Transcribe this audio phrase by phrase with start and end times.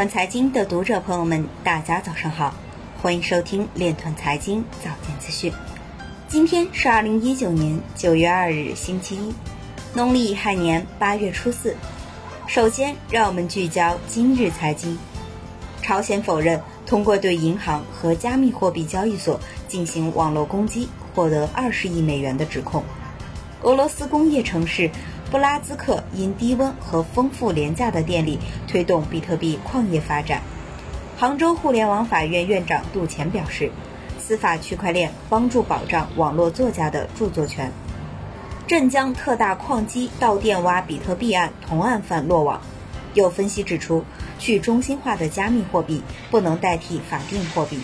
[0.00, 2.54] 团财经的读者朋友们，大家早上好，
[3.02, 5.52] 欢迎收听链团财经早间资讯。
[6.26, 9.34] 今天是二零一九年九月二日，星期一，
[9.92, 11.76] 农历亥年八月初四。
[12.46, 14.98] 首先，让我们聚焦今日财经。
[15.82, 19.38] 朝鲜否认通过对银行和加密货币交易所
[19.68, 22.82] 进行网络攻击获得二十亿美元的指控。
[23.60, 24.90] 俄罗斯工业城市。
[25.30, 30.42] 布拉兹克因低温和丰富廉价的电力推动比特币矿业发展。
[31.16, 33.70] 杭州互联网法院院长杜前表示，
[34.18, 37.70] 司法区块链帮助保障网络作家的著作权。
[38.66, 42.60] 镇江特大矿机盗电挖比特币案同案犯落网。
[43.14, 44.04] 有分析指出，
[44.40, 47.78] 去中心化的加密货币不能代替法定货币。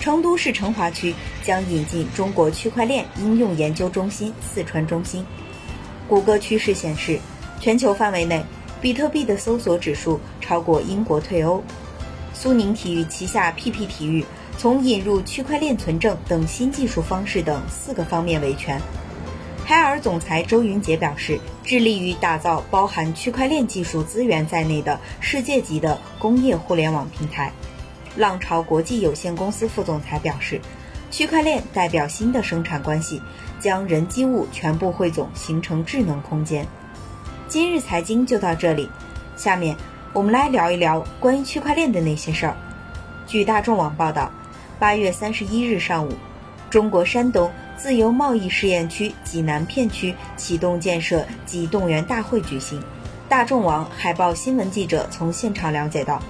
[0.00, 5.24] 成都市成华区将引进中国区块链应用研究中心四川中心。
[6.08, 7.20] 谷歌趋势显示，
[7.60, 8.42] 全球范围内，
[8.80, 11.62] 比特币的搜索指数超过英国退欧。
[12.32, 14.24] 苏宁体育旗下 PP 体育
[14.56, 18.80] 从引入区块链存证等新技术方式等四个方面维权。
[19.66, 27.52] 海尔总裁周云杰表示，致力于打造包含区块链技术资源在内的世界级的工业互联网平台。
[28.16, 30.58] 浪潮国际有限公司副总裁表示。
[31.10, 33.22] 区块链代表新的生产关系，
[33.58, 36.66] 将人机物全部汇总，形成智能空间。
[37.48, 38.90] 今日财经就到这里，
[39.36, 39.74] 下面
[40.12, 42.56] 我们来聊一聊关于区块链的那些事儿。
[43.26, 44.30] 据大众网报道，
[44.78, 46.12] 八月三十一日上午，
[46.68, 52.82] 中国山东自由贸易试验区济南片区启动建设及动员大会举行。
[53.30, 56.22] 大众网海报新闻记者从现场了解到。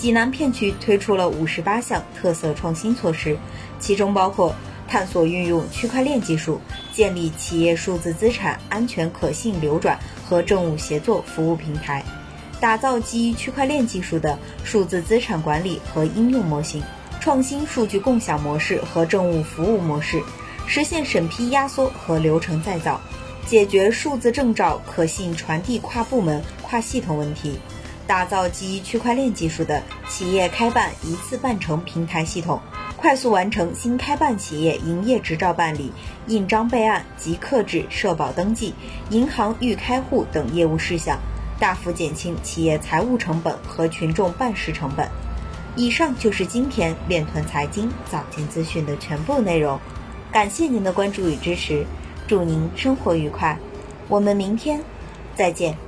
[0.00, 3.36] 济南片区推出了五十八项特色创新措施，
[3.78, 4.54] 其中包括
[4.88, 6.58] 探索运用区块链技术，
[6.90, 12.02] 建立企业数字资产安全可信流转和政务协作服务平台，
[12.58, 16.82] 打造基于区块链技术的数字资产管理和应用模型，
[17.20, 20.22] 创新数据共享模式和政务服务模式，
[20.66, 22.98] 实现审批压缩和流程再造，
[23.46, 27.58] 解决数字证照可信传递跨部门、跨系统问题。
[28.10, 32.60] 打造基于区块链技术的企业开办一次办成平台系统，
[32.96, 35.92] 快速完成新开办企业营业执照办理、
[36.26, 38.74] 印章备案及刻制社保登记、
[39.10, 41.20] 银行预开户等业务事项，
[41.60, 45.08] 大幅减轻企业财务成本和群众办事成本。
[45.76, 49.78] 以上就是今天链团财经早间资讯的全部内容，
[50.32, 51.86] 感谢您的关注与支持，
[52.26, 53.56] 祝您生活愉快，
[54.08, 54.80] 我们明天
[55.36, 55.78] 再见。